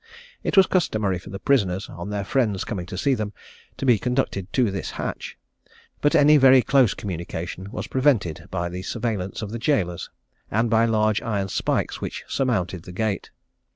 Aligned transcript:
It 0.41 0.57
was 0.57 0.65
customary 0.65 1.19
for 1.19 1.29
the 1.29 1.37
prisoners, 1.37 1.87
on 1.87 2.09
their 2.09 2.23
friends 2.23 2.63
coming 2.63 2.87
to 2.87 2.97
see 2.97 3.13
them, 3.13 3.33
to 3.77 3.85
be 3.85 3.99
conducted 3.99 4.51
to 4.53 4.71
this 4.71 4.89
hatch; 4.89 5.37
but 6.01 6.15
any 6.15 6.37
very 6.37 6.63
close 6.63 6.95
communication 6.95 7.69
was 7.71 7.85
prevented 7.85 8.47
by 8.49 8.67
the 8.69 8.81
surveillance 8.81 9.43
of 9.43 9.51
the 9.51 9.59
gaolers, 9.59 10.09
and 10.49 10.71
by 10.71 10.85
large 10.85 11.21
iron 11.21 11.49
spikes 11.49 12.01
which 12.01 12.23
surmounted 12.27 12.81
the 12.81 12.91
gate. 12.91 13.29